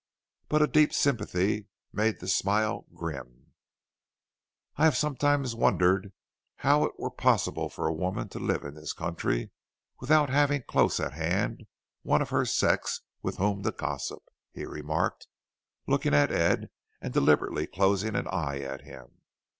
But 0.49 0.63
a 0.63 0.67
deep 0.67 0.95
sympathy 0.95 1.67
made 1.93 2.19
the 2.21 2.27
smile 2.27 2.87
grim. 2.91 3.53
"I 4.75 4.85
have 4.85 4.97
sometimes 4.97 5.53
wondered 5.53 6.11
how 6.65 6.83
it 6.85 6.93
were 6.97 7.11
possible 7.11 7.69
for 7.69 7.85
a 7.85 7.93
woman 7.93 8.27
to 8.29 8.39
live 8.39 8.63
in 8.63 8.73
this 8.73 8.93
country 8.93 9.51
without 9.99 10.31
having 10.31 10.63
close 10.63 10.99
at 10.99 11.13
hand 11.13 11.67
one 12.01 12.23
of 12.23 12.31
her 12.31 12.47
sex 12.47 13.01
with 13.21 13.37
whom 13.37 13.61
to 13.61 13.71
gossip," 13.71 14.23
he 14.51 14.65
remarked, 14.65 15.27
looking 15.85 16.15
at 16.15 16.31
Ed 16.31 16.71
and 16.99 17.13
deliberately 17.13 17.67
closing 17.67 18.15
an 18.15 18.27
eye 18.27 18.61
at 18.61 18.81
him. 18.81 19.21